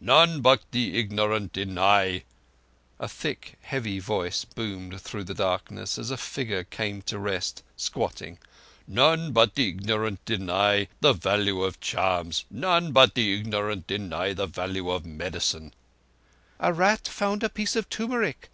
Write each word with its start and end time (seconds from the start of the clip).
"None 0.00 0.40
but 0.40 0.62
the 0.70 0.96
ignorant 0.98 1.52
deny"—a 1.52 2.24
thick, 3.06 3.58
heavy 3.60 3.98
voice 3.98 4.42
boomed 4.46 4.98
through 4.98 5.24
the 5.24 5.34
darkness, 5.34 5.98
as 5.98 6.10
a 6.10 6.16
figure 6.16 6.64
came 6.64 7.02
to 7.02 7.18
rest 7.18 7.62
squatting—"None 7.76 9.32
but 9.32 9.56
the 9.56 9.68
ignorant 9.68 10.24
deny 10.24 10.88
the 11.00 11.12
value 11.12 11.62
of 11.62 11.80
charms. 11.80 12.46
None 12.50 12.92
but 12.92 13.12
the 13.14 13.34
ignorant 13.38 13.86
deny 13.86 14.32
the 14.32 14.46
value 14.46 14.88
of 14.88 15.04
medicines." 15.04 15.74
"A 16.58 16.72
rat 16.72 17.06
found 17.06 17.42
a 17.42 17.50
piece 17.50 17.76
of 17.76 17.90
turmeric. 17.90 18.38